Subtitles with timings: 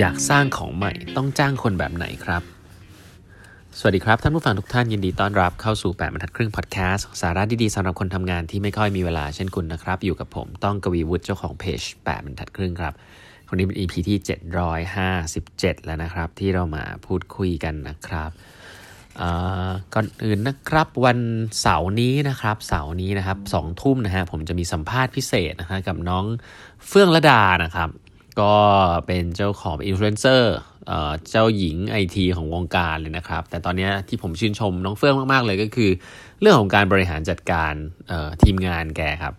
[0.00, 2.42] อยากสร้างของใหม่ต้องจ้างคนแบบไหนครับ
[3.78, 12.94] สวัสดีครับ ท่านผู้ฟังทุกท่านยินดีต้อนรับเข้าสู่ 8บรรทัดครึ่งพอดแคสต์สาระดีๆสำหรับคนทำงานที่ไม่ค่อยมีเวลาเช่นคุณนะครับ อยู่กับผมต้องกวีวุฒิเจ้าของเพจ8บรรทัดครึ่งครับ
[13.48, 14.18] วันนี้เป็น EP ที่
[15.22, 18.30] 757 แล้วนะครับ ที่เรามาพูดคุยกันนะครับ
[19.94, 21.18] ก่อนอื่นนะครับวัน
[21.60, 26.24] เสาร์นี้นะครับเสาร์นี้นะครับสองทุ่มนะฮะผมจะมีสัมภาษณ์พิเศษนะฮะกับน้อง
[26.88, 27.90] เฟื่องลดานะครับ
[28.40, 28.54] ก็
[29.06, 30.56] เป็นเจ้าของอินฟลูเอนเซอร์
[31.30, 35.90] เจ้าหญิงไอทีของวงการเลยนะครับ แต่ตอนนี้ที่ผมชื่นชมน้องเฟื่องมาก ๆ เลยก็คือ
[36.40, 37.72] เรื่องของการบริหารจัดการ
[38.42, 39.34] ทีมงานแกครับ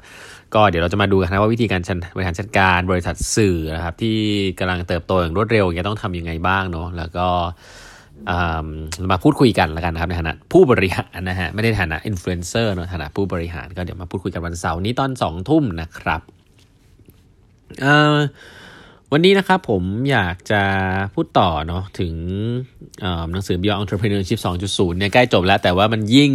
[0.54, 1.82] ก็เดี๋ยวเราจะมาดูกันนะว่าวิธีการ
[2.16, 4.18] บริหารจัดการบริษัทสื่อนะครับ ที่
[4.60, 7.28] กำลังเติบโตอย่างรวดเร็วอย่างต้องทำยังไงบ้างเนาะแล้วก็
[9.12, 16.22] มาพูดคุยกันแล้วกันนะครับในฐานะผู้บริหารนะฮะไม่ได้ฐานะอินฟลูเอนเซอร์เนาะฐานะผู้บริหารก็เดี๋ยวมาพูดคุยกันวันเสาร์นี้ตอนสองทุ่มนะครับ
[19.14, 20.62] วันนี้นะครับผมอยากจะ
[21.14, 22.14] พูดต่อเนาะถึง
[23.32, 26.32] หนังสือ Beyond Entrepreneurship 2.0 เนี่ยใกล้จบแล้ว แต่ว่ามันยิ่ง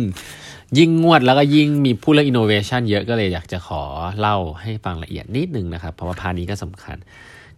[0.78, 3.82] ยิ่งงวดแล้วก็ยิ่งมีพูดเรื่อง innovation เยอะก็เลยอยากจะขอ
[4.18, 6.96] เล่าให้ฟังละเอียดนิดนึงนะครับ เพราะว่า part นี้ก็สำคัญ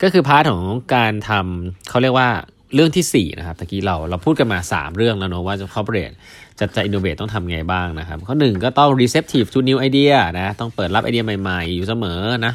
[0.02, 2.28] ก็คือ part ของการทำเขาเรียกว่า
[2.75, 6.14] เรื่องที่ 4 นะครับตะกี้เราเราพูดกันมา 3 เรื่องแล้วเนาะว่าจะ corporate
[6.58, 12.55] จะจะ innovate ต้องทำไงบ้างนะครับ ข้อหนึ่งก็ต้อง receptive to new idea นะต้องเปิดรับไอเดียใหม่ ๆ อยู่เสมอนะ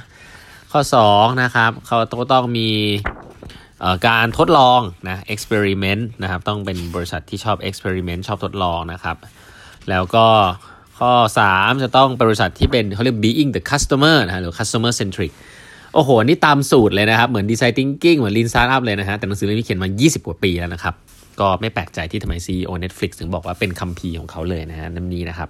[0.73, 0.81] ข้อ
[1.13, 1.97] 2 นะครับ เขา
[2.33, 2.69] ต้องมี
[4.07, 9.17] การทดลองนะ experiment นะครับ ต้องเป็นบริษัทที่ชอบ experiment ชอบทดลองนะครับ
[9.89, 10.25] แล้วก็
[10.99, 11.11] ข้อ
[11.47, 15.31] 3 จะต้องบริษัทที่เป็นเขาเรียก being the customer นะหรือ customer centric
[15.93, 20.95] โอ้โห นี่ตามสูตรเลยนะครับ เหมือน design thinking เหมือน lean startup เลยนะฮะ แต่หนังสือเล่มนี้เขียนมา 20 กว่าปีแล้วนะครับ
[21.39, 25.49] ก็ไม่แปลกใจที่ทำไม CEO Netflix ถึงบอกว่าเป็นคัมภีร์ของเขาเลยนะฮะนั่นนี้นะครับ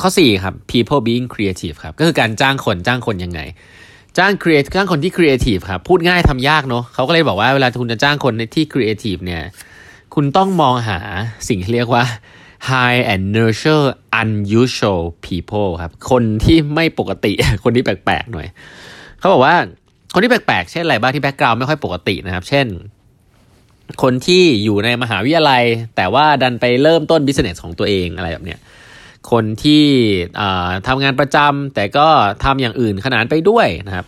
[0.00, 3.40] ข้อ 4 ครับ people being creative ครับ ก็คือการจ้างคนจ้างคนยังไง
[4.18, 9.42] จ้าง create จ้างคนที่ creative ครับ พูดง่ายทำยากเนาะเขาก็เลยบอกว่าเวลาคุณจะจ้างคนที่ creative เนี่ย
[10.14, 10.98] คุณต้องมองหา
[11.48, 12.04] สิ่งที่เรียกว่า
[12.70, 13.86] high and nurture
[14.20, 17.32] unusual people ครับ คนที่ไม่ปกติ
[17.64, 18.48] คนที่แปลกๆหน่อย
[19.18, 19.54] เขาบอกว่า
[20.14, 22.66] คนที่แปลกๆ เช่นอะไรบ้างที่แบ็กกราวด์ไม่ค่อยปกตินะครับ เช่น
[24.02, 25.64] คนที่อยู่ในมหาวิทยาลัย
[25.96, 28.58] แต่ว่าดันไปเริ่มต้นบิสเนสของตัวเองอะไรแบบเนี้ย
[29.30, 29.84] คนที่
[30.88, 32.06] ทำงานประจำแต่ก็
[32.44, 34.06] ทำอย่างอื่นขนานไปด้วยนะครับ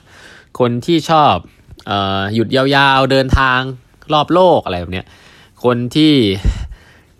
[0.58, 1.34] คนที่ชอบ
[1.90, 1.92] อ
[2.34, 2.64] หยุดยา
[2.98, 3.60] วๆเดินทาง
[4.12, 5.06] รอบโลกอะไรแบบเนี้ย
[5.64, 6.14] คนที่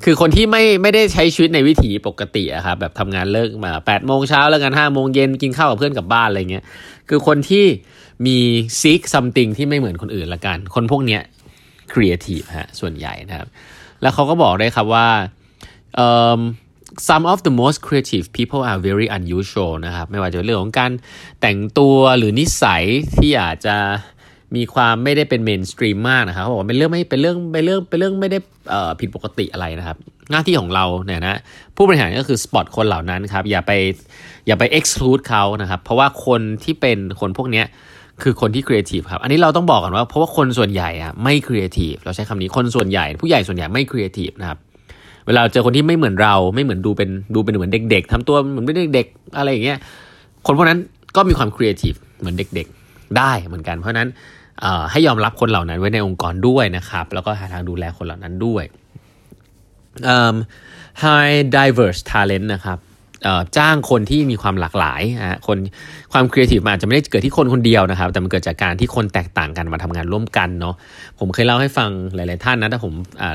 [0.04, 6.64] คือคนที่ไม่ไม่ได้ใช้ชีวิตในวิถีปกติอะครับแบบทำงานเลิกมาแปดโมงเช้าแล้วกันห้าโมงเย็นกินข้าวกับเพื่อนกับบ้านอะไรเงี้ย
[7.08, 7.64] คือคนที่
[8.26, 8.38] มี
[8.80, 11.22] ซิกซัมติงที่ไม่เหมือนคนอื่นละกัน คนพวกเนี้ย
[11.92, 13.48] ครีเอทีฟฮะส่วนใหญ่นะครับ
[14.02, 15.08] แล้วเขาก็บอกได้ครับว่า
[17.08, 20.92] some of the most creative people are very unusual นะครับ ไม่ว่าจะเรื่องของการ
[21.40, 22.84] แต่งตัวหรือนิสัย
[23.16, 23.76] ที่อาจจะ
[24.56, 28.38] มีความไม่ได้เป็น mainstream มากนะครับเขาบอกว่าเป็นเรื่องไม่เป็นเรื่องเป็นเรื่องเป็นเรื่องไม่ได้
[29.00, 29.96] ผิดปกติอะไรนะครับ
[30.30, 31.40] หน้าที่ของเราเนี่ยนะ
[31.76, 33.72] ผู้บริหารก็คือ spot คนเหล่านั้นครับ อย่าไป
[34.46, 37.62] อย่าไป exclude เขานะครับ เพราะว่าคนที่เป็นคนพวกนี้
[38.22, 44.58] คือคนที่ครีเอทีฟครับ อันนี้เราต้องบอกกันว่าเพราะว่าคนส่วนใหญ่อะไม่ครีเอทีฟเราใช้คำนี้คนส่วนใหญ่ ผู้ใหญ่ส่วนใหญ่ไม่ครีเอทีฟนะครับ
[45.26, 49.78] เวลาเจอคนที่ไม่เหมือนเราไม่เหมือนดูเป็นดูเป็นเหมือนเด็ก ๆทำตัวเหมือนเป็นเด็กๆอะไรอย่างเงี้ย
[50.46, 50.78] คนพวกนั้น
[51.16, 54.08] ก็มีความครีเอทีฟเหมือนเด็กๆ ได้เหมือนกัน เพราะนั้น
[54.90, 58.64] ให้ยอมรับคนเหล่านั้นไว้ในองค์กรด้วยนะครับ แล้วก็หาทางดูแลคนเหล่านั้นด้วย
[61.02, 62.78] hire diverse talent นะครับ
[63.56, 65.58] จ้างคนที่มีความหลากหลายนะคน
[66.12, 70.74] ความครีเอทีฟมันอาจจะไม่ได้เกิดที่คนคนเดียวนะครับ แต่มันเกิดจากการที่คนแตกต่างกันมาทำงานร่วมกันเนาะ
[71.18, 72.92] ผมเคยเล่าให้ฟังหลาย ๆ ท่านนะ ถ้าผม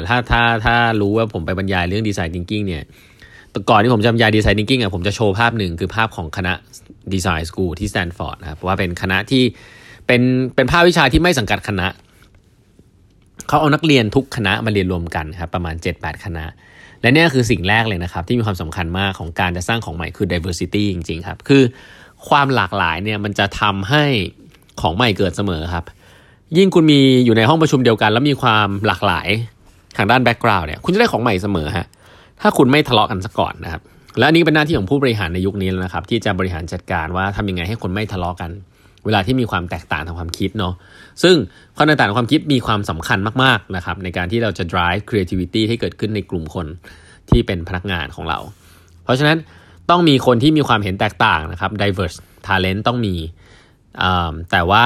[0.08, 2.84] ถ้าถ้าถ้ารู้ว่าผมไปบรรยายเรื่อง design thinking เนี่ย
[3.70, 6.54] ก่อนที่ผมจะบรรยาย design thinking อะผมจะโชว์ภาพหนึ่งคือภาพของคณะ
[7.14, 9.44] design school ที่สแตนฟอร์ดนะครับว่าเป็นคณะที่
[10.08, 10.22] เป็น
[10.56, 11.88] เป็นภาควิชาที่ไม่สังกัดคณะ
[13.48, 16.46] เขาเอานักเรียนทุกคณะมาเรียนรวมกันครับประมาณ 7-8 คณะ
[17.06, 21.64] และนี่คือสิ่งแรกเลยนะครับ ที่มีความสำคัญมากของการจะสร้างของใหม่คือ diversity จริงๆครับ คือ
[22.30, 24.04] ความหลากหลายเนี่ยมันจะทำให้
[24.82, 25.84] ของใหม่เกิดเสมอครับ
[26.58, 29.28] ยิ่งคุณมีอยู่ในห้องประชุมเดียวกัน แล้วมีความหลากหลาย
[29.98, 31.88] ทางด้านแบ็กกราวน์เนี่ยคุณจะได้ของใหม่เสมอฮะ
[32.42, 33.82] ถ้าคุณไม่ทะเลาะกันซะก่อนนะครับ
[34.20, 38.52] และนี้เป็นหน้าที่ของผู้บริหารในยุคนี้แล้วนะครับ ที่จะบริหารจัดการว่าทำยังไงให้คนไม่ทะเลาะกัน
[39.06, 40.74] เวลาที่มีความแตกต่างทางความคิดเนาะ
[41.24, 41.36] ซึ่ง
[41.76, 46.68] ความแตกต่างทางความคิดมีความสำคัญมากๆนะครับในการที่เราจะ drive creativity ให้เกิดขึ้นในกลุ่มคน
[47.30, 48.40] ที่เป็นพนักงานของเรา
[49.04, 49.38] เพราะฉะนั้น
[49.90, 52.18] ต้องมีคนที่มีความเห็นแตกต่างนะครับ diverse
[52.48, 53.16] talent ต้องมี
[54.52, 54.86] แต่ว่า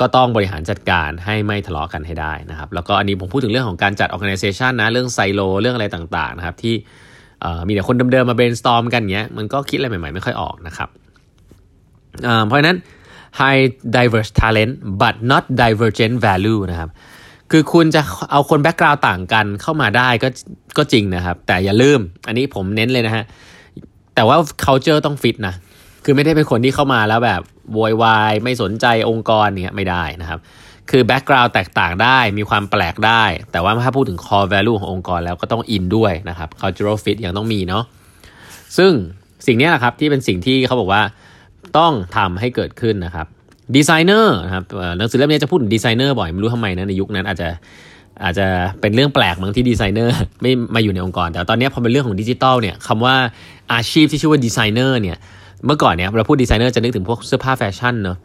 [0.00, 6.74] ก็ต้องบริหารจัดการให้ไม่ทะเลาะกันให้ได้นะครับ แล้วก็อันนี้ผมพูดถึงเรื่องของการจัด organization นะ เรื่องไซโล เรื่องอะไรต่างๆนะครับ ที่
[7.66, 10.88] มีแต่คนเดิมๆมา brainstorm กันเงี้ย มันก็คิดอะไรใหม่ๆ ไม่ค่อยออกนะครับ
[12.46, 12.76] เพราะฉะนั้น
[13.40, 13.62] high
[13.96, 16.90] diverse talent but not divergent value นะครับ
[17.50, 20.28] คือคุณจะเอาคน background ต่างกันเข้ามาได้ก็
[20.76, 23.24] ก็จริงนะครับ แต่อย่าลืม อันนี้ผมเน้นเลยนะฮะ
[24.14, 25.54] แต่ว่า culture ต้องฟิตนะ
[26.04, 27.40] คือไม่ได้เป็นคนที่เข้ามาแล้วแบบ
[27.72, 30.38] โวยวายไม่สนใจองค์กรเนี่ยไม่ได้นะครับ
[30.90, 37.84] คือ background แตกต่างได้มีความแปลกได้ แต่ว่าถ้าพูดถึง core value ขององค์กรแล้วก็ต้องอินด้วยนะครับ cultural fit ยังต้องมีเนาะ
[38.78, 38.92] ซึ่ง
[39.46, 41.02] สิ่งนี้แหละครับที่เป็นสิ่งที่เขาบอกว่า
[41.78, 43.26] ต้องทำให้เกิดขึ้นนะครับ
[43.76, 44.64] ดีไซเนอร์นะครับ
[44.98, 47.48] หนังสือเล่มนี้จะพูดถึงดีไซเนอร์บ่อยไม่รู้ทำไมนะในยุคนั้นอาจจะ
[48.24, 48.46] อาจจะ
[48.80, 53.16] เป็นเรื่องแปลกบ้างที่ดีไซเนอร์ไม่มาอยู่ในองค์กร แต่ตอนนี้พอเป็นเรื่องของดิจิทัลเนี่ยคำว่า
[53.72, 55.16] อาชีพที่ชื่อว่าดีไซเนอร์เนี่ย
[55.66, 58.18] เมื่อก่อนเนี่ยเราพูดดีไซเนอร์จะนึกถึงพวกเสื้อผ้าแฟชั่นเนาะ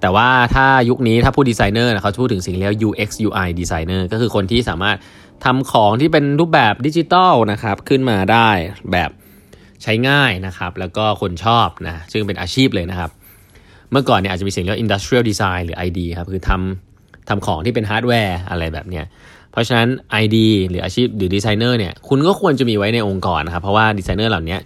[0.00, 4.96] แต่ว่าถ้ายุคนี้ถ้าพูดดีไซเนอร์เขาพูดถึงสิ่งเรียก UX UI ดีไซเนอร์ก็คือคนที่สามารถ
[5.44, 8.50] ทำของที่เป็นรูปแบบดิจิทัลนะครับขึ้นมาได้
[8.92, 9.10] แบบ
[9.82, 13.10] ใช้ง่ายนะครับ แล้วก็คนชอบนะซึ่งเป็นอาชีพเลยนะครับ
[13.90, 19.04] เมื่อก่อนเนี่ยอาจจะมีสิ่งเรียกว่า industrial design หรือ ID ครับคือทำทำของที่เป็นฮาร์ดแวร์อะไรแบบเนี้ย
[19.52, 19.88] เพราะฉะนั้น
[20.22, 20.36] ID
[20.68, 24.58] หรืออาชีพหรือดีไซเนอร์เนี่ยคุณก็ควรจะมีไว้ในองค์กรนะครับ เพราะว่าดีไซเนอร์เหล่านี้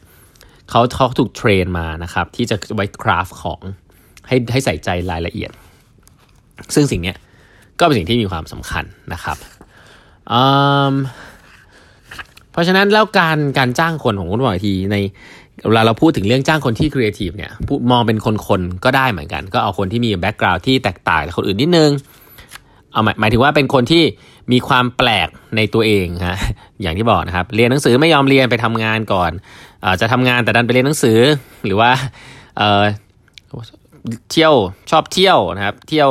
[0.71, 3.61] เขาเขาถูก train มานะครับที่จะไว้ craft ของ
[4.29, 5.51] ให้ให้ใส่ใจรายละเอียด
[6.75, 7.15] ซึ่งสิ่งนี้
[7.81, 9.37] ก็เป็นสิ่งที่มีความสำคัญนะครับ
[12.55, 14.97] เพราะฉะนั้นแล้วการการจ้างคนของคุณบอยทีใน
[15.69, 17.51] เวลาเราพูดถึงเรื่องจ้างคนที่ครีเอทีฟเนี่ย
[17.91, 18.19] มองเป็น
[18.49, 21.91] คนๆก็ได้เหมือนกัน ก็เอาคนที่มี background ที่แตกต่างจากคนอื่นนิดนึง
[22.93, 24.03] เอาหมายหมายถึงว่าเป็นคนที่
[24.53, 26.39] มีความแปลกในตัวเองฮะ
[26.83, 29.31] อย่างที่บอกนะครับ เรียนหนังสือไม่ยอมเรียนไปทำงานก่อน
[29.85, 31.19] อจะทำงานแต่ดันไปเรียนหนังสือ
[31.67, 31.91] หรือว่า
[32.57, 34.55] เเที่ยว
[34.91, 36.11] ชอบเที่ยวนะครับ เที่ยว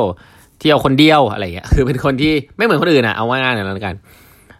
[0.60, 3.96] เที่ยวคนเดียวอะไรเงี้ยคือเป็นคนที่ไม่เหมือนคนอื่นอะเอาว่าง่ายๆแล้วกัน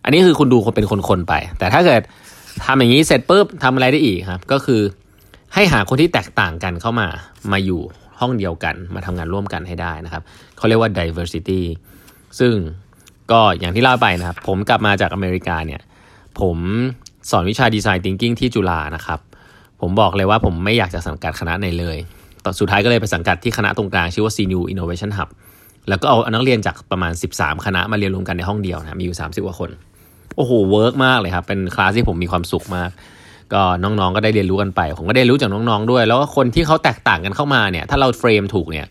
[0.04, 2.02] อันนี้คือคุณดูคนเป็นคนๆไป แต่ถ้าเกิด
[2.66, 4.82] ทำอย่างนี้เสร็จปุ๊บทำอะไรได้อีกครับ ก็คือ
[5.54, 7.08] ให้หาคนที่แตกต่างกันเข้ามา
[7.52, 7.82] มาอยู่
[8.20, 10.24] ห้องเดียวกันมาทำงานร่วมกันให้ได้นะครับ
[10.58, 11.62] เขาเรียกว่า diversity
[12.40, 12.54] ซึ่ง
[13.32, 15.82] ก็อย่างที่เล่าไปนะครับ ผมกลับมาจากอเมริกาเนี่ย
[16.40, 16.58] ผม
[17.32, 19.20] สอนวิชาดีไซน์ทิงกิ้งที่จุฬานะครับ
[19.82, 21.98] ผมบอกเลยว่าผมไม่อยากจะสังกัดคณะไหนเลย
[22.46, 25.30] ต่อสุดท้ายก็เลยไปสังกัดที่คณะตรงกลางชื่อว่า CNU Innovation Hub
[25.90, 29.70] แล้วก็เอานักเรียนจากประมาณ 13 คณะมาเรียนรวมกันในห้องเดียวนะมีอยู่ 30 กว่าคน
[30.36, 32.90] โอ้โห work มากเลยครับ เป็นคลาสที่ผมมีความสุขมาก
[33.54, 38.86] ก็น้องๆก็ได้เรียนรู้กันไป ผมก็ได้รู้จากน้องๆด้วย แล้วก็คนที่เขาแตกต่างกันเข้ามาเนี่ย ถ้าเรา frame ถูกเนี่ย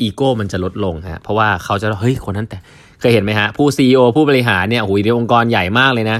[0.00, 2.58] อีโก้มันจะลดลงฮะเพราะว่าเขาจะเฮ้ยคนนั้นแต่
[3.00, 6.18] เคยเห็นไหมฮะผู้ CEO ผู้บริหารเนี่ยโอ้โหในองค์กรใหญ่มากเลยนะ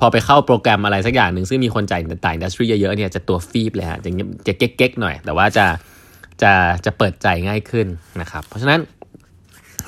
[0.00, 4.10] พอไปเข้าโปรแกรมอะไรสักอย่างหนึ่งซึ่งมีคนจากต่าง industry เยอะๆเนี่ยจะตัวฟีบเลยฮะจะ
[4.46, 5.66] จะเก๊กๆหน่อย แต่ว่าจะ
[6.42, 6.52] จะ
[6.84, 7.86] จะเปิดใจง่ายขึ้น
[8.20, 8.80] นะครับ เพราะฉะนั้น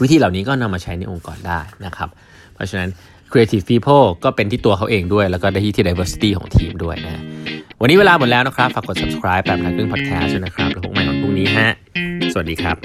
[0.03, 2.09] วิธีเหล่านี้ก็นำมาใช้ในองค์กรได้นะครับ
[2.55, 2.89] เพราะฉะนั้น
[3.37, 7.23] Creative People ก็เป็นที่ตัวเขาเองด้วย แล้วก็ได้ที่ที่ Diversity ของทีมด้วยนะ
[7.81, 11.69] วันนี้เวลาหมดแล้วนะครับ ฝากกด subscribe แบบนักขึ้น podcast ด้วยนะครับ แล้วพบกันใหม่วันพรุ่งนี้ฮะ
[12.33, 12.77] สวัสดีครับ